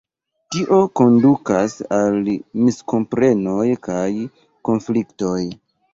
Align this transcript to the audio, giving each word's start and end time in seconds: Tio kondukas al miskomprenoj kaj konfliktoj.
Tio 0.53 0.77
kondukas 1.01 1.75
al 1.99 2.17
miskomprenoj 2.63 3.69
kaj 3.89 4.09
konfliktoj. 4.71 5.37